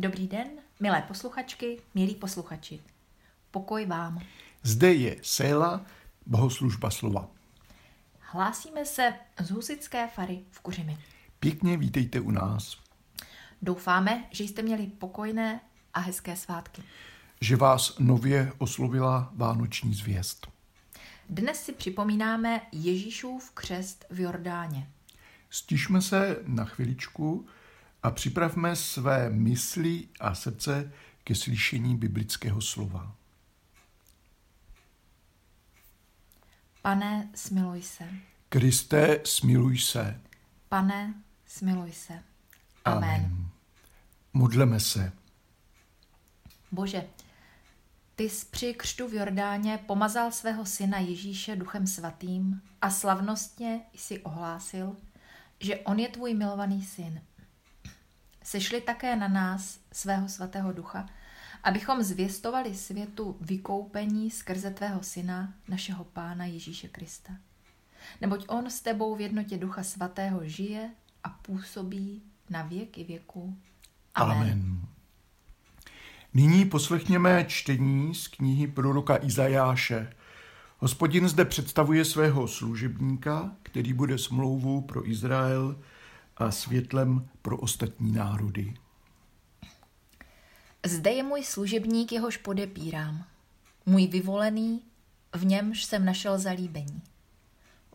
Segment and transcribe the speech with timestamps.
[0.00, 0.48] Dobrý den,
[0.80, 2.80] milé posluchačky, milí posluchači.
[3.50, 4.20] Pokoj vám.
[4.62, 5.86] Zde je Séla,
[6.26, 7.28] bohoslužba slova.
[8.20, 10.98] Hlásíme se z Husické fary v Kuřimi.
[11.40, 12.76] Pěkně vítejte u nás.
[13.62, 15.60] Doufáme, že jste měli pokojné
[15.94, 16.82] a hezké svátky.
[17.40, 20.48] Že vás nově oslovila vánoční zvěst.
[21.28, 24.88] Dnes si připomínáme Ježíšův křest v Jordáně.
[25.50, 27.46] Stišme se na chviličku
[28.02, 30.92] a připravme své mysli a srdce
[31.24, 33.14] ke slyšení biblického slova.
[36.82, 38.04] Pane, smiluj se.
[38.48, 40.20] Kriste, smiluj se.
[40.68, 41.14] Pane,
[41.46, 42.22] smiluj se.
[42.84, 43.04] Amen.
[43.04, 43.48] Amen.
[44.32, 45.12] Modleme se.
[46.72, 47.08] Bože,
[48.16, 54.18] ty jsi při křtu v Jordáně pomazal svého syna Ježíše duchem svatým a slavnostně jsi
[54.18, 54.96] ohlásil,
[55.60, 57.22] že on je tvůj milovaný syn.
[58.48, 61.06] Sešli také na nás svého svatého ducha,
[61.64, 67.32] abychom zvěstovali světu vykoupení skrze tvého syna, našeho pána Ježíše Krista.
[68.20, 70.90] Neboť on s tebou v jednotě ducha svatého žije
[71.24, 73.56] a působí na věky věku.
[74.14, 74.38] Amen.
[74.38, 74.80] Amen.
[76.34, 80.12] Nyní poslechněme čtení z knihy proroka Izajáše.
[80.78, 85.76] Hospodin zde představuje svého služebníka, který bude smlouvou pro Izrael
[86.38, 88.74] a světlem pro ostatní národy.
[90.86, 93.24] Zde je můj služebník, jehož podepírám.
[93.86, 94.82] Můj vyvolený,
[95.32, 97.02] v němž jsem našel zalíbení.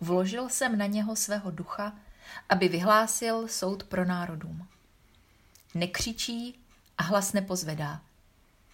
[0.01, 1.95] Vložil jsem na něho svého ducha,
[2.49, 4.67] aby vyhlásil soud pro národům.
[5.75, 6.59] Nekřičí
[6.97, 8.01] a hlas nepozvedá.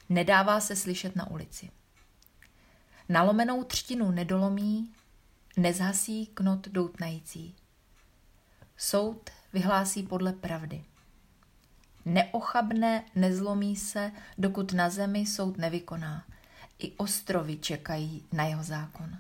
[0.09, 1.72] Nedává se slyšet na ulici.
[3.09, 4.94] Nalomenou třtinu nedolomí,
[5.58, 7.56] nezhasí knot doutnající.
[8.78, 10.83] Soud vyhlásí podle pravdy.
[12.05, 16.23] Neochabne, nezlomí se, dokud na zemi soud nevykoná.
[16.80, 19.17] I ostrovy čekají na jeho zákon.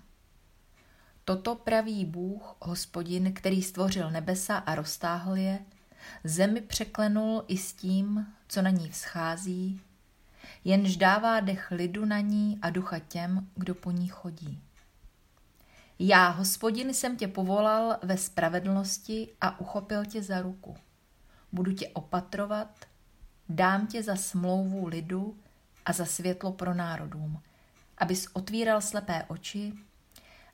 [1.25, 5.59] Toto praví Bůh, hospodin, který stvořil nebesa a roztáhl je,
[6.23, 9.81] zemi překlenul i s tím, co na ní vzchází,
[10.63, 14.61] jenž dává dech lidu na ní a ducha těm, kdo po ní chodí.
[15.99, 20.75] Já, hospodin, jsem tě povolal ve spravedlnosti a uchopil tě za ruku.
[21.51, 22.85] Budu tě opatrovat,
[23.49, 25.37] dám tě za smlouvu lidu
[25.85, 27.41] a za světlo pro národům,
[27.97, 29.73] abys otvíral slepé oči,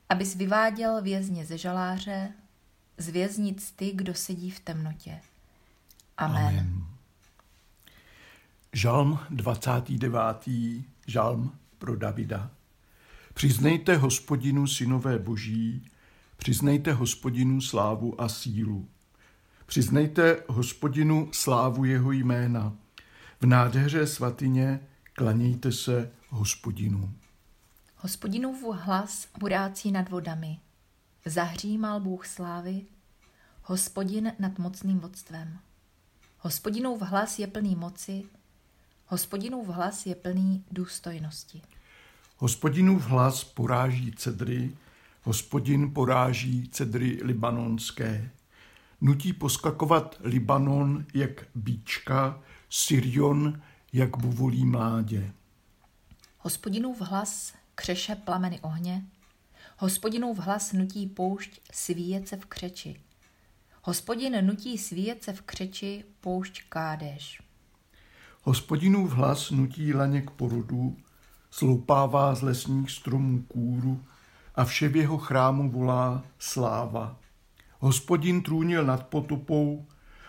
[0.09, 2.33] abys vyváděl vězně ze žaláře,
[2.97, 5.21] z věznic ty, kdo sedí v temnotě.
[6.17, 6.45] Amen.
[6.45, 6.83] Amen.
[8.73, 10.19] Žalm 29.
[11.07, 12.51] Žalm pro Davida.
[13.35, 15.91] Přiznejte hospodinu synové boží,
[16.37, 18.87] přiznejte hospodinu slávu a sílu.
[19.65, 22.75] Přiznejte hospodinu slávu jeho jména.
[23.41, 24.79] V nádheře svatyně
[25.13, 27.13] klanějte se hospodinu.
[27.97, 30.59] Hospodinův hlas burácí nad vodami.
[31.25, 32.81] Zahřímal Bůh slávy,
[33.63, 35.59] hospodin nad mocným vodstvem.
[36.39, 38.23] Hospodinův hlas je plný moci,
[39.05, 41.61] hospodinův hlas je plný důstojnosti.
[42.37, 44.77] Hospodinův hlas poráží cedry,
[45.23, 48.31] hospodin poráží cedry libanonské.
[49.01, 53.61] Nutí poskakovat Libanon jak bíčka, Syrion
[53.93, 55.33] jak buvolí mládě.
[56.39, 59.05] Hospodinův hlas křeše plameny ohně,
[59.77, 63.01] hospodinův hlas nutí poušť svíjet se v křeči.
[63.83, 67.41] Hospodin nutí svíjet se v křeči poušť kádeš.
[68.43, 70.97] Hospodinův hlas nutí laně k porodu,
[71.57, 74.03] sloupává z lesních stromů kůru
[74.55, 77.19] a vše v jeho chrámu volá sláva.
[77.79, 79.85] Hospodin trůnil nad potopou,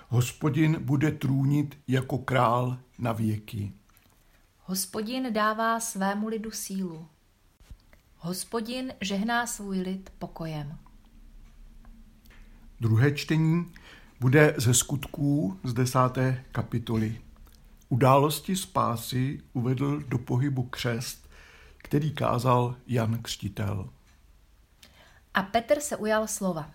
[0.09, 3.73] hospodin bude trůnit jako král na věky.
[4.65, 7.07] Hospodin dává svému lidu sílu.
[8.19, 10.79] Hospodin žehná svůj lid pokojem.
[12.81, 13.73] Druhé čtení
[14.21, 17.26] bude ze skutků z desáté kapitoly.
[17.89, 21.29] Události spásy uvedl do pohybu křest,
[21.77, 23.91] který kázal Jan Křtitel.
[25.35, 26.71] A Petr se ujal slova.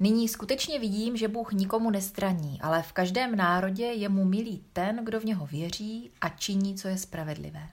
[0.00, 5.04] Nyní skutečně vidím, že Bůh nikomu nestraní, ale v každém národě je mu milý ten,
[5.04, 7.68] kdo v něho věří a činí, co je spravedlivé.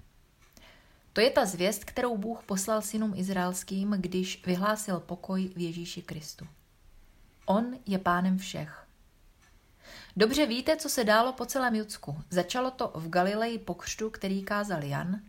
[1.14, 6.48] To je ta zvěst, kterou Bůh poslal synům izraelským, když vyhlásil pokoj v Ježíši Kristu.
[7.46, 8.88] On je pánem všech.
[10.18, 12.24] Dobře víte, co se dálo po celém Judsku.
[12.30, 15.22] Začalo to v Galileji po křtu, který kázal Jan.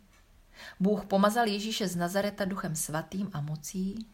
[0.81, 4.07] Bůh pomazal Ježíše z Nazareta duchem svatým a mocí.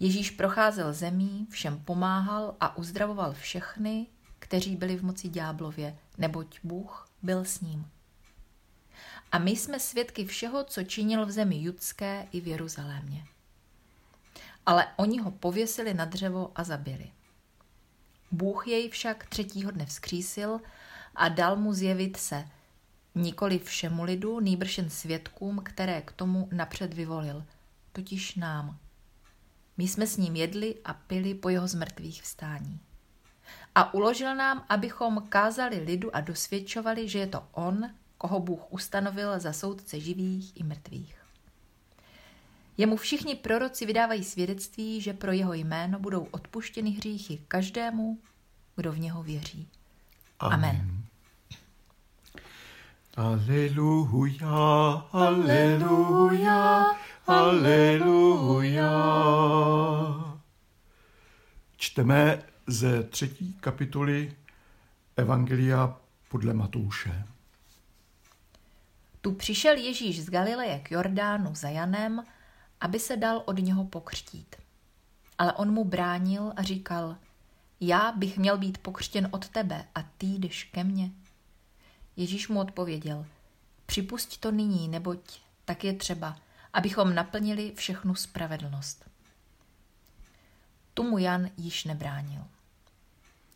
[0.00, 4.06] Ježíš procházel zemí, všem pomáhal a uzdravoval všechny,
[4.38, 7.90] kteří byli v moci ďáblově, neboť Bůh byl s ním.
[9.32, 13.24] A my jsme svědky všeho, co činil v zemi judské i v Jeruzalémě.
[14.66, 17.10] Ale oni ho pověsili na dřevo a zabili.
[18.34, 20.60] Bůh jej však třetího dne vzkřísil
[21.14, 22.48] a dal mu zjevit se,
[23.14, 27.44] nikoli všemu lidu, nýbrž jen svědkům, které k tomu napřed vyvolil,
[27.92, 28.78] totiž nám.
[29.76, 32.80] My jsme s ním jedli a pili po jeho zmrtvých vstání.
[33.74, 39.40] A uložil nám, abychom kázali lidu a dosvědčovali, že je to on, koho Bůh ustanovil
[39.40, 41.23] za soudce živých i mrtvých.
[42.76, 48.18] Jemu všichni proroci vydávají svědectví, že pro jeho jméno budou odpuštěny hříchy každému,
[48.76, 49.68] kdo v něho věří.
[50.40, 50.70] Amen.
[50.70, 51.04] Amen.
[53.16, 54.48] Aleluja,
[55.12, 56.86] aleluja,
[57.26, 58.90] aleluja.
[61.76, 64.36] Čteme ze třetí kapitoly
[65.16, 65.96] Evangelia
[66.28, 67.24] podle Matouše.
[69.20, 72.22] Tu přišel Ježíš z Galileje k Jordánu za Janem,
[72.84, 74.56] aby se dal od něho pokřtít.
[75.38, 77.16] Ale on mu bránil a říkal,
[77.80, 81.10] já bych měl být pokřtěn od tebe a ty jdeš ke mně.
[82.16, 83.26] Ježíš mu odpověděl,
[83.86, 86.36] připusť to nyní, neboť tak je třeba,
[86.72, 89.04] abychom naplnili všechnu spravedlnost.
[90.94, 92.44] Tomu Jan již nebránil.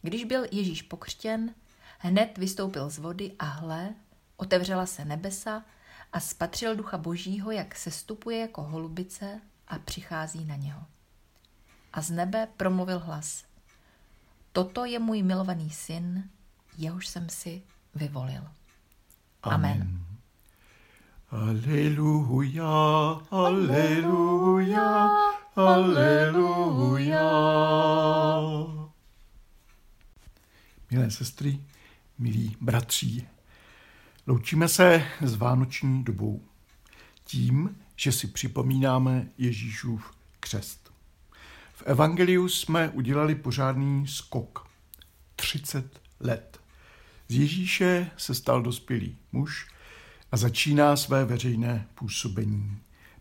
[0.02, 1.54] Když byl Ježíš pokřtěn,
[1.98, 3.94] hned vystoupil z vody a hle,
[4.36, 5.64] otevřela se nebesa
[6.12, 10.82] a spatřil ducha božího, jak se stupuje jako holubice a přichází na něho.
[11.93, 13.44] A z nebe promluvil hlas.
[14.52, 16.31] Toto je můj milovaný syn,
[16.78, 17.62] jehož jsem si
[17.94, 18.43] vyvolil.
[19.43, 20.05] Amen.
[21.31, 22.64] Aleluja,
[23.31, 25.08] aleluja,
[25.56, 27.28] aleluja.
[30.90, 31.60] Milé sestry,
[32.19, 33.28] milí bratří,
[34.28, 36.42] loučíme se s vánoční dobou
[37.25, 40.92] tím, že si připomínáme Ježíšův křest.
[41.75, 44.69] V Evangeliu jsme udělali pořádný skok.
[45.36, 46.60] 30 let.
[47.28, 49.66] Z Ježíše se stal dospělý muž
[50.32, 52.78] a začíná své veřejné působení.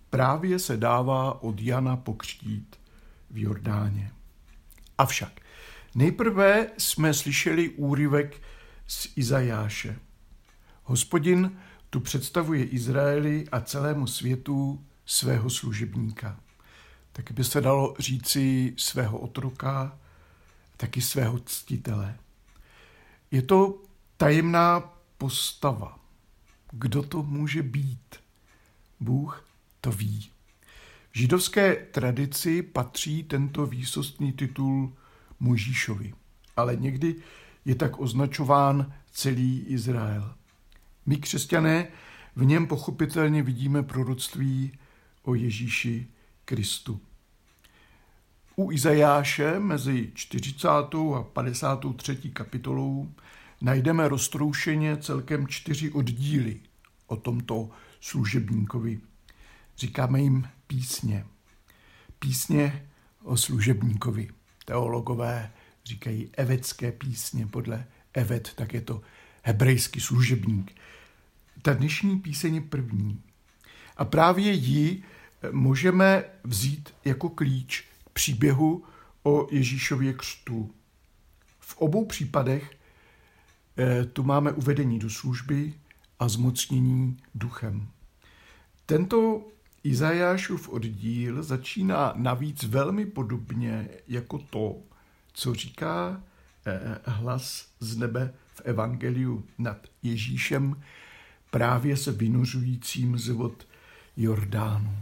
[0.09, 2.75] Právě se dává od Jana pokřtít
[3.29, 4.11] v Jordáně.
[4.97, 5.41] Avšak
[5.95, 8.41] nejprve jsme slyšeli úryvek
[8.87, 9.99] z Izajáše.
[10.89, 11.57] Hospodin
[11.89, 16.39] tu představuje Izraeli a celému světu svého služebníka.
[17.11, 19.99] Taky by se dalo říci svého otroka,
[20.77, 22.15] taky svého ctitele.
[23.31, 23.81] Je to
[24.17, 25.99] tajemná postava.
[26.71, 28.15] Kdo to může být?
[28.99, 29.45] Bůh
[29.81, 30.29] to ví.
[31.11, 34.93] V židovské tradici patří tento výsostný titul
[35.39, 36.13] Možíšovi,
[36.55, 37.15] ale někdy
[37.65, 40.37] je tak označován celý Izrael.
[41.07, 41.87] My křesťané
[42.35, 44.71] v něm pochopitelně vidíme proroctví
[45.23, 46.07] o Ježíši
[46.45, 46.99] Kristu.
[48.55, 50.67] U Izajáše mezi 40.
[51.15, 52.15] a 53.
[52.15, 53.11] kapitolou
[53.61, 56.59] najdeme roztroušeně celkem čtyři oddíly
[57.07, 57.69] o tomto
[57.99, 58.99] služebníkovi.
[59.77, 61.25] Říkáme jim písně.
[62.19, 62.89] Písně
[63.23, 64.29] o služebníkovi.
[64.65, 65.51] Teologové
[65.85, 67.47] říkají evetské písně.
[67.47, 69.01] Podle Evet tak je to
[69.43, 70.75] hebrejský služebník.
[71.61, 73.21] Ta dnešní píseň je první.
[73.97, 75.03] A právě ji
[75.51, 78.83] můžeme vzít jako klíč k příběhu
[79.23, 80.71] o Ježíšově křtu.
[81.59, 82.77] V obou případech
[83.79, 85.73] Eh, tu máme uvedení do služby
[86.19, 87.87] a zmocnění duchem.
[88.85, 89.47] Tento
[89.83, 94.75] Izajášův oddíl začíná navíc velmi podobně jako to,
[95.33, 96.23] co říká
[96.65, 100.81] eh, hlas z nebe v Evangeliu nad Ježíšem,
[101.51, 103.67] právě se vynořujícím z vod
[104.17, 104.97] Jordánu.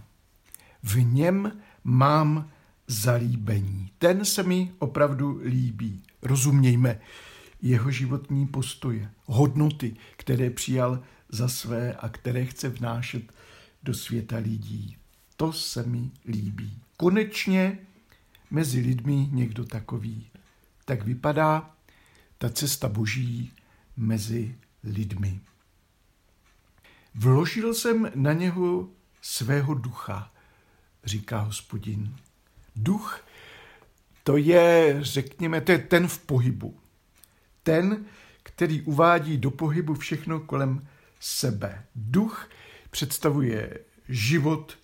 [0.83, 1.51] V něm
[1.83, 2.49] mám
[2.87, 3.91] zalíbení.
[3.97, 6.03] Ten se mi opravdu líbí.
[6.21, 6.99] Rozumějme,
[7.61, 13.33] jeho životní postoje, hodnoty, které přijal za své a které chce vnášet
[13.83, 14.97] do světa lidí.
[15.37, 16.79] To se mi líbí.
[16.97, 17.77] Konečně
[18.51, 20.27] mezi lidmi někdo takový.
[20.85, 21.75] Tak vypadá
[22.37, 23.51] ta cesta boží
[23.97, 25.39] mezi lidmi.
[27.15, 28.89] Vložil jsem na něho
[29.21, 30.31] svého ducha,
[31.03, 32.15] říká hospodin.
[32.75, 33.21] Duch,
[34.23, 36.79] to je, řekněme, to je ten v pohybu
[37.65, 38.05] ten,
[38.43, 40.87] který uvádí do pohybu všechno kolem
[41.19, 41.85] sebe.
[41.95, 42.49] Duch
[42.91, 43.79] představuje
[44.09, 44.77] život,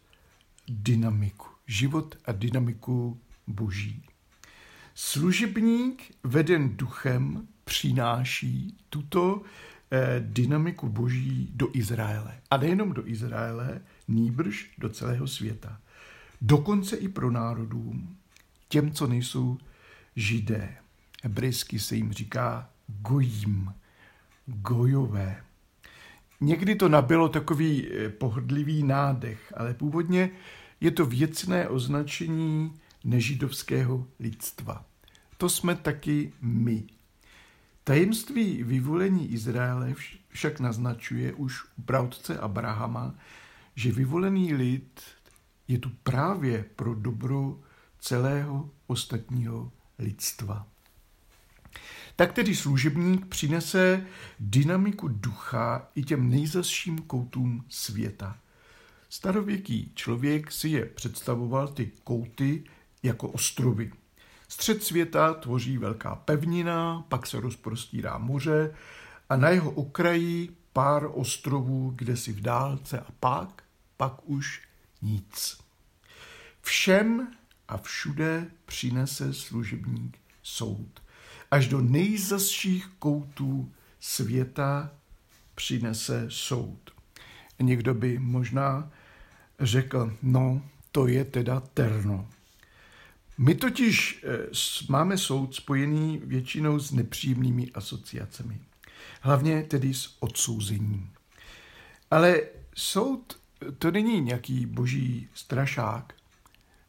[0.67, 1.47] dynamiku.
[1.67, 4.05] Život a dynamiku boží.
[4.95, 9.41] Služebník veden duchem přináší tuto
[10.19, 12.33] dynamiku boží do Izraele.
[12.51, 15.79] A nejenom do Izraele, nýbrž do celého světa.
[16.41, 18.17] Dokonce i pro národům,
[18.69, 19.57] těm, co nejsou
[20.15, 20.77] židé.
[21.23, 23.73] Hebrejsky se jim říká gojím,
[24.45, 25.43] gojové.
[26.41, 30.29] Někdy to nabilo takový eh, pohodlivý nádech, ale původně
[30.81, 34.85] je to věcné označení nežidovského lidstva.
[35.37, 36.83] To jsme taky my.
[37.91, 39.95] Tajemství vyvolení Izraele
[40.29, 43.15] však naznačuje už u pravdce Abrahama,
[43.75, 45.01] že vyvolený lid
[45.67, 47.59] je tu právě pro dobro
[47.99, 50.67] celého ostatního lidstva.
[52.15, 54.05] Tak tedy služebník přinese
[54.39, 58.37] dynamiku ducha i těm nejzasším koutům světa.
[59.09, 62.63] Starověký člověk si je představoval ty kouty
[63.03, 63.91] jako ostrovy.
[64.51, 68.73] Střed světa tvoří velká pevnina, pak se rozprostírá moře
[69.29, 73.63] a na jeho okraji pár ostrovů, kde si v dálce a pak,
[73.97, 74.61] pak už
[75.01, 75.57] nic.
[76.61, 77.27] Všem
[77.67, 81.03] a všude přinese služebník soud.
[81.51, 84.91] Až do nejzasších koutů světa
[85.55, 86.91] přinese soud.
[87.59, 88.91] Někdo by možná
[89.59, 92.27] řekl, no, to je teda terno.
[93.37, 94.47] My totiž eh,
[94.89, 98.59] máme soud spojený většinou s nepříjemnými asociacemi.
[99.21, 101.09] Hlavně tedy s odsouzením.
[102.11, 102.41] Ale
[102.75, 103.39] soud
[103.77, 106.13] to není nějaký boží strašák.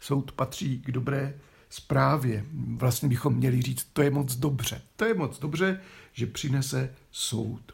[0.00, 1.34] Soud patří k dobré
[1.70, 2.44] zprávě.
[2.52, 4.82] Vlastně bychom měli říct, to je moc dobře.
[4.96, 5.80] To je moc dobře,
[6.12, 7.72] že přinese soud.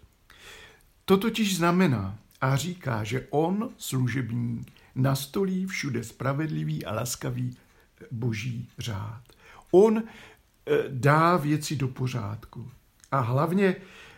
[1.05, 7.57] To totiž znamená a říká, že on, služebník, nastolí všude spravedlivý a laskavý
[8.11, 9.23] boží řád.
[9.71, 12.71] On eh, dá věci do pořádku.
[13.11, 13.77] A hlavně,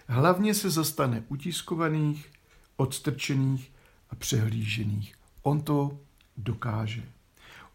[0.09, 2.31] hlavně se zastane utiskovaných,
[2.77, 3.73] odstrčených
[4.11, 5.15] a přehlížených.
[5.43, 5.99] On to
[6.37, 7.03] dokáže.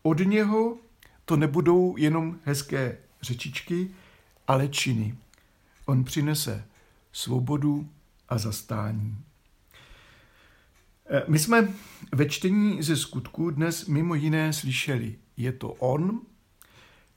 [0.02, 0.78] Od něho
[1.26, 3.92] to nebudou jenom hezké řečičky,
[4.48, 5.18] ale činy.
[5.86, 6.66] On přinese
[7.12, 7.90] svobodu
[8.30, 9.18] a zastání.
[11.10, 11.74] Eh, my jsme
[12.12, 16.22] ve čtení ze skutku dnes mimo jiné slyšeli, je to on,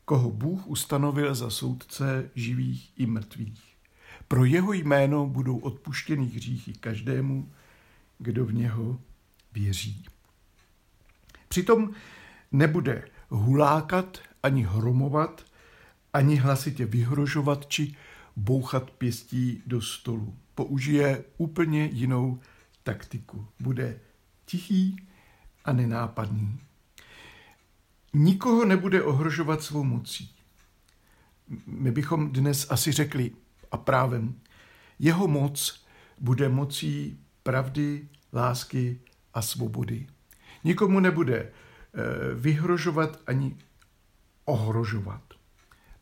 [0.04, 3.62] koho Bůh ustanovil za soudce živých i mrtvých.
[4.28, 7.52] Pro jeho jméno budou odpuštěny hříchy každému,
[8.18, 9.00] kdo v něho
[9.52, 10.04] věří.
[11.48, 11.90] Přitom
[12.52, 15.44] nebude hulákat, ani hromovat,
[16.12, 17.94] ani hlasitě vyhrožovat či
[18.36, 20.36] bouchat pěstí do stolu.
[20.54, 22.40] Použije úplně jinou
[22.82, 23.46] taktiku.
[23.60, 24.00] Bude
[24.44, 24.96] tichý
[25.64, 26.58] a nenápadný.
[28.18, 30.34] Nikoho nebude ohrožovat svou mocí.
[31.66, 33.30] My bychom dnes asi řekli,
[33.70, 34.34] a právem,
[34.98, 35.84] jeho moc
[36.20, 39.00] bude mocí pravdy, lásky
[39.34, 40.06] a svobody.
[40.64, 43.56] Nikomu nebude eh, vyhrožovat ani
[44.44, 45.22] ohrožovat.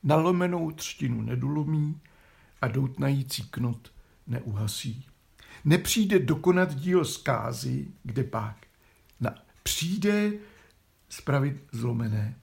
[0.02, 2.00] Nalomenou třtinu nedulomí
[2.62, 3.92] a doutnající knot
[4.26, 5.06] neuhasí.
[5.64, 8.66] Nepřijde dokonat dílo zkázy, kde pak.
[9.20, 10.32] Na, přijde
[11.08, 12.36] spravit zlomené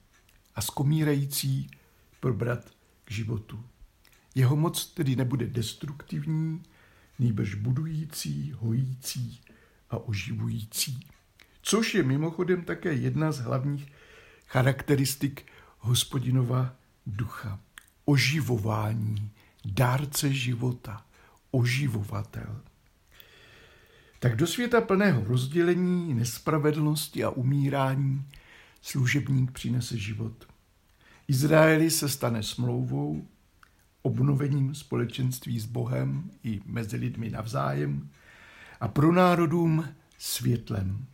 [0.55, 1.71] a skomírající
[2.19, 2.71] probrat
[3.05, 3.63] k životu.
[4.35, 6.63] Jeho moc tedy nebude destruktivní,
[7.19, 9.41] nýbrž budující, hojící
[9.89, 11.07] a oživující.
[11.61, 13.91] Což je mimochodem také jedna z hlavních
[14.47, 15.45] charakteristik
[15.79, 17.59] hospodinova ducha.
[18.05, 19.31] Oživování,
[19.65, 21.05] dárce života,
[21.51, 22.61] oživovatel.
[24.19, 28.25] Tak do světa plného rozdělení, nespravedlnosti a umírání
[28.83, 30.47] služebník přinese život.
[31.27, 33.27] Izraeli se stane smlouvou,
[34.01, 38.09] obnovením společenství s Bohem i mezi lidmi navzájem
[38.79, 39.87] a pro národům
[40.17, 41.05] světlem,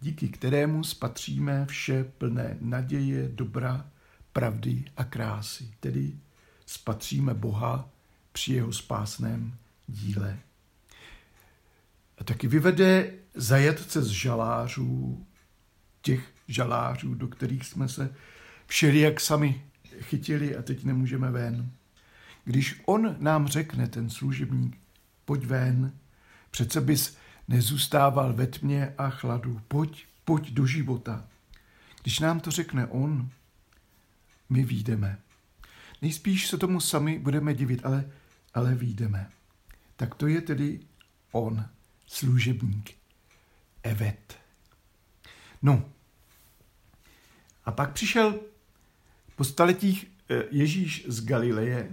[0.00, 3.90] díky kterému spatříme vše plné naděje, dobra,
[4.32, 6.18] pravdy a krásy, tedy
[6.66, 7.88] spatříme Boha
[8.32, 9.54] při jeho spásném
[9.86, 10.38] díle.
[12.18, 15.26] A taky vyvede zajatce z žalářů,
[16.02, 18.14] těch žalářů, do kterých jsme se
[18.66, 19.62] všelijak sami
[20.00, 21.70] chytili a teď nemůžeme ven.
[22.44, 24.78] Když on nám řekne, ten služebník,
[25.24, 25.92] pojď ven,
[26.50, 27.16] přece bys
[27.48, 31.24] nezůstával ve tmě a chladu, pojď, pojď do života.
[32.02, 33.30] Když nám to řekne on,
[34.50, 35.18] my výjdeme.
[36.02, 38.04] Nejspíš se tomu sami budeme divit, ale,
[38.54, 39.30] ale výjdeme.
[39.96, 40.80] Tak to je tedy
[41.32, 41.64] on,
[42.06, 42.96] služebník,
[43.86, 44.38] Evet.
[45.62, 45.84] No,
[47.66, 48.40] a pak přišel
[49.36, 51.90] po staletích eh, Ježíš z Galileje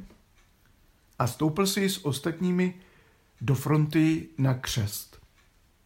[1.20, 2.74] a stoupil si s ostatními
[3.42, 5.22] do fronty na křest.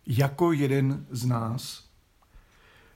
[0.07, 1.87] Jako jeden z nás.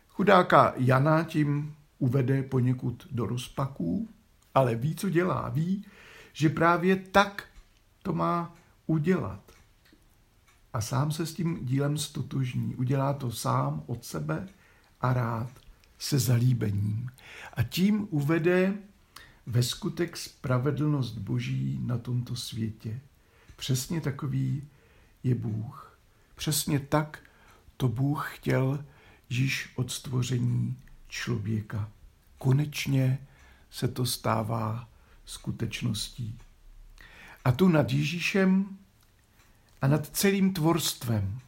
[0.07, 4.10] Chudáka Jana tím uvede poněkud do rozpaků,
[4.55, 5.50] ale ví, co dělá.
[5.50, 5.86] Ví,
[6.33, 7.45] že právě tak
[8.03, 8.55] to má
[8.86, 9.51] udělat.
[10.74, 12.75] A sám se s tím dílem stotožní.
[12.75, 14.48] Udělá to sám od sebe
[15.01, 15.50] a rád
[16.01, 17.10] se zalíbením.
[17.53, 18.74] A tím uvede
[19.46, 23.00] ve skutek spravedlnost Boží na tomto světě.
[23.55, 24.67] Přesně takový
[25.24, 26.00] je Bůh.
[26.36, 27.20] Přesně tak
[27.77, 28.86] to Bůh chtěl
[29.29, 30.77] již od stvoření
[31.08, 31.89] člověka.
[32.38, 33.27] Konečně
[33.70, 34.89] se to stává
[35.25, 36.38] skutečností.
[37.46, 38.77] A tu nad Ježíšem
[39.81, 41.39] a nad celým tvorstvem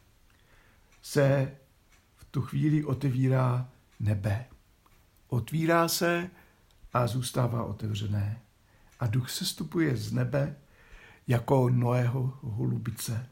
[1.02, 1.56] se
[2.16, 3.68] v tu chvíli otevírá
[4.04, 4.44] nebe.
[5.28, 6.30] Otvírá se
[6.92, 8.40] a zůstává otevřené.
[9.00, 10.56] A duch se stupuje z nebe
[11.28, 13.26] jako Noého holubice.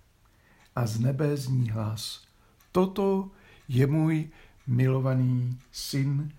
[0.77, 2.25] A z nebe zní hlas.
[2.73, 3.31] Toto
[3.69, 4.31] je můj
[4.67, 6.33] milovaný syn,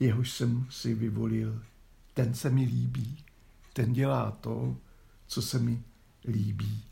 [0.00, 1.62] jehož jsem si vyvolil.
[2.14, 3.24] Ten se mi líbí,
[3.72, 4.76] ten dělá to,
[5.26, 5.82] co se mi
[6.24, 6.84] líbí.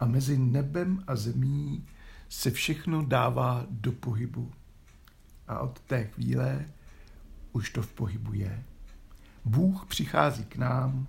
[0.00, 1.86] A mezi nebem a zemí
[2.28, 4.52] se všechno dává do pohybu.
[5.50, 6.66] A od té chvíle
[7.52, 8.64] už to v pohybu je.
[9.44, 11.06] Bůh přichází k nám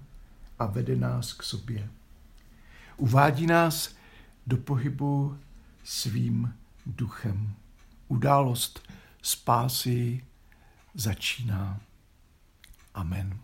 [0.59, 1.89] a vede nás k sobě.
[2.97, 3.95] Uvádí nás
[4.47, 5.39] do pohybu
[5.83, 6.53] svým
[6.85, 7.53] duchem.
[8.07, 8.89] Událost
[9.21, 10.25] spásy
[10.93, 11.81] začíná.
[12.93, 13.39] Amen.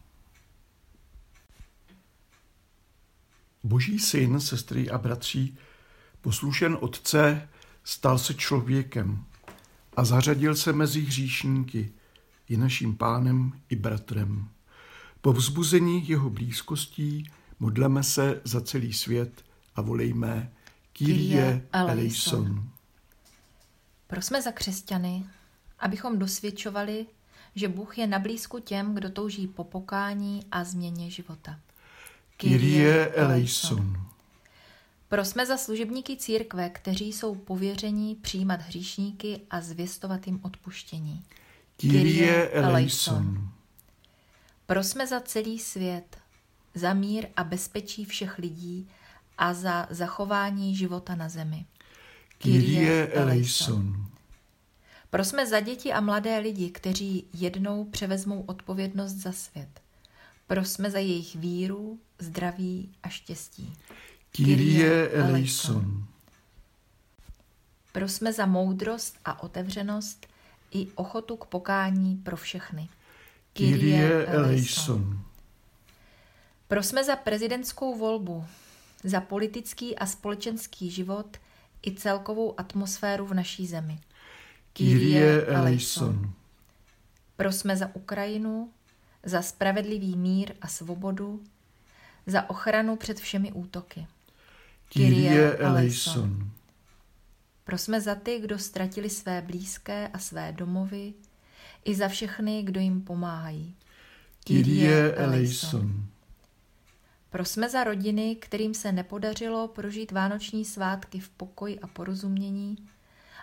[3.63, 5.57] Boží syn, sestry a bratří,
[6.21, 7.49] poslušen Otce,
[7.83, 9.25] stal se člověkem
[9.97, 11.91] a zařadil se mezi hříšníky,
[12.49, 14.49] je naším pánem i bratrem.
[15.21, 20.51] Po vzbuzení jeho blízkostí modleme se za celý svět a volejme
[20.93, 22.69] Kyrie eleison.
[24.07, 25.25] Prosme za křesťany,
[25.79, 27.05] abychom dosvědčovali,
[27.55, 31.59] že Bůh je na blízku těm, kdo touží po pokání a změně života.
[32.37, 34.06] Kyrie eleison.
[35.09, 41.23] Prosme za služebníky církve, kteří jsou pověření přijímat hříšníky a zvěstovat jim odpuštění.
[41.77, 43.49] Kyrie eleison.
[44.65, 46.17] Prosme za celý svět,
[46.75, 48.89] za mír a bezpečí všech lidí
[49.37, 51.65] a za zachování života na zemi.
[52.37, 54.07] Kyrie eleison.
[55.09, 59.81] Prosme za děti a mladé lidi, kteří jednou převezmou odpovědnost za svět.
[60.47, 63.73] Prosme za jejich víru, zdraví a štěstí.
[64.37, 66.05] Kyrie eleison.
[67.91, 70.27] Prosme za moudrost a otevřenost
[70.71, 72.89] i ochotu k pokání pro všechny.
[73.53, 75.19] Kyrie eleison.
[76.67, 78.45] Prosme za prezidentskou volbu,
[79.03, 81.37] za politický a společenský život
[81.87, 83.99] i celkovou atmosféru v naší zemi.
[84.73, 86.31] Kyrie eleison.
[87.37, 88.69] Prosme za Ukrajinu,
[89.23, 91.43] za spravedlivý mír a svobodu,
[92.25, 94.07] za ochranu před všemi útoky.
[94.89, 96.51] Kyrie eleison.
[97.63, 101.13] Prosme za ty, kdo ztratili své blízké a své domovy,
[101.85, 103.75] i za všechny, kdo jim pomáhají.
[104.43, 106.05] Kyrie eleison.
[107.29, 112.77] Prosme za rodiny, kterým se nepodařilo prožít vánoční svátky v pokoji a porozumění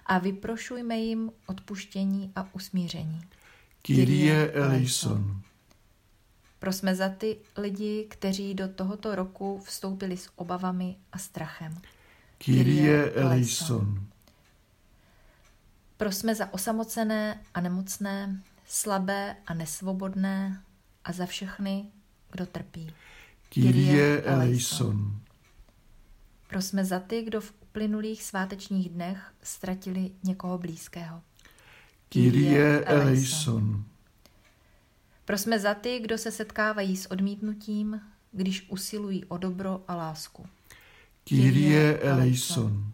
[0.07, 3.21] a vyprošujme jim odpuštění a usmíření.
[3.83, 5.41] Kyrie eleison.
[6.65, 11.79] Prosme za ty lidi, kteří do tohoto roku vstoupili s obavami a strachem.
[12.39, 14.07] Kyrie eleison.
[15.97, 20.63] Prosme za osamocené a nemocné, slabé a nesvobodné
[21.05, 21.85] a za všechny,
[22.31, 22.95] kdo trpí.
[23.49, 25.21] Kyrie eleison.
[26.49, 31.23] Prosme za ty, kdo v uplynulých svátečních dnech ztratili někoho blízkého.
[32.09, 33.85] Kyrie eleison.
[35.25, 38.01] Prosme za ty, kdo se setkávají s odmítnutím,
[38.33, 40.47] když usilují o dobro a lásku.
[41.25, 42.93] Kyrie eleison.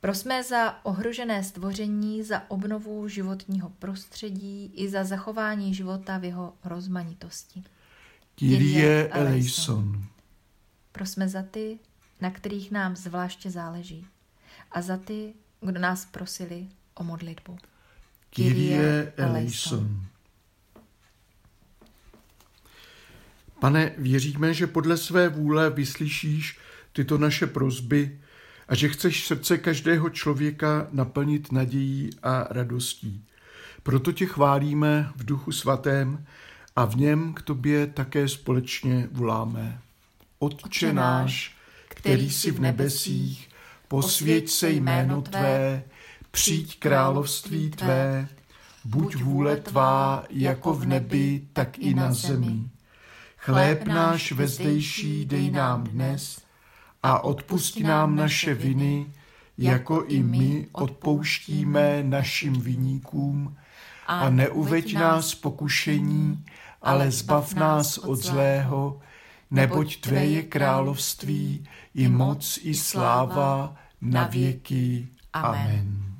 [0.00, 7.64] Prosme za ohrožené stvoření, za obnovu životního prostředí i za zachování života v jeho rozmanitosti.
[8.34, 10.04] Kyrie eleison.
[10.92, 11.78] Prosme za ty,
[12.20, 14.06] na kterých nám zvláště záleží
[14.70, 17.58] a za ty, kdo nás prosili o modlitbu.
[18.30, 20.06] Kyrie eleison.
[23.62, 26.58] Pane, věříme, že podle své vůle vyslyšíš
[26.92, 28.18] tyto naše prozby
[28.68, 33.24] a že chceš srdce každého člověka naplnit nadějí a radostí.
[33.82, 36.26] Proto tě chválíme v duchu svatém
[36.76, 39.78] a v něm k tobě také společně voláme.
[40.38, 41.56] Otče náš,
[41.88, 43.48] který jsi v nebesích,
[43.88, 45.82] posvěď se jméno Tvé,
[46.30, 48.28] přijď království Tvé,
[48.84, 52.64] buď vůle Tvá jako v nebi, tak i na zemi.
[53.42, 56.40] Chléb náš vezdejší dej nám dnes
[57.02, 59.12] a odpust nám naše viny,
[59.58, 63.56] jako i my odpouštíme našim viníkům
[64.06, 66.44] a neuveď nás pokušení,
[66.82, 69.00] ale zbav nás od zlého,
[69.50, 75.08] neboť Tvé je království, i moc, i sláva, na věky.
[75.32, 76.14] Amen.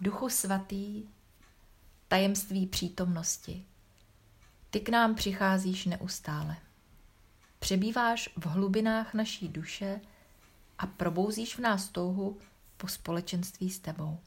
[0.00, 1.02] Duchu svatý,
[2.08, 3.64] tajemství přítomnosti,
[4.72, 6.56] ty k nám přicházíš neustále.
[7.58, 10.00] Přebýváš v hlubinách naší duše
[10.78, 12.38] a probouzíš v nás touhu
[12.76, 14.18] po společenství s tebou.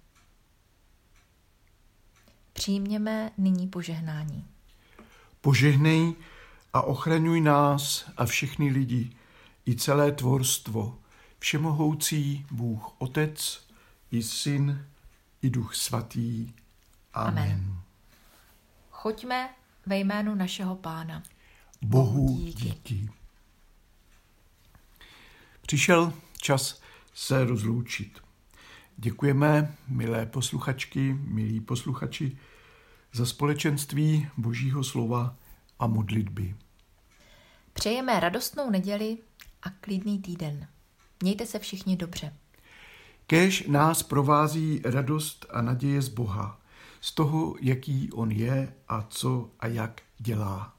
[2.53, 4.47] Přijměme nyní požehnání.
[5.41, 6.13] Požehnej
[6.73, 9.15] a ochraňuj nás a všechny lidi,
[9.67, 10.99] i celé tvorstvo,
[11.39, 13.67] všemohoucí Bůh Otec,
[14.11, 14.85] i Syn,
[15.41, 16.53] i Duch Svatý.
[17.13, 17.43] Amen.
[17.43, 17.79] Amen.
[18.91, 19.49] Choďme
[19.85, 21.23] ve jménu našeho Pána.
[21.81, 22.63] Bohu díky.
[22.63, 23.09] díky.
[25.61, 26.81] Přišel čas
[27.13, 28.19] se rozloučit.
[28.97, 32.37] Děkujeme, milé posluchačky, milí posluchači,
[33.13, 35.35] za společenství Božího slova
[35.79, 36.55] a modlitby.
[37.73, 39.17] Přejeme radostnou neděli
[39.63, 40.67] a klidný týden.
[41.23, 42.33] Mějte se všichni dobře.
[43.27, 46.59] Kéž nás provází radost a naděje z Boha,
[47.05, 50.73] z toho, jaký On je a co a jak dělá.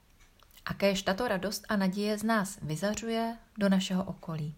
[0.64, 4.54] A kéž tato radost a naděje z nás vyzařuje do našeho okolí.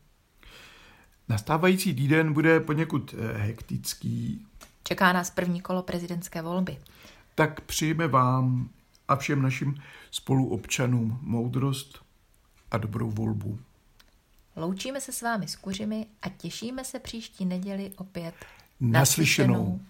[1.28, 4.46] Nastávající týden bude poněkud eh, hektický.
[4.84, 6.78] Čeká nás první kolo prezidentské volby.
[7.34, 8.68] Tak přijme vám
[9.08, 9.74] a všem našim
[10.10, 11.98] spoluobčanům moudrost
[12.70, 13.58] a dobrou volbu.
[14.56, 18.34] Loučíme se s vámi s kuřimi a těšíme se příští neděli opět
[18.80, 19.54] naslyšenou.
[19.54, 19.80] naslyšenou.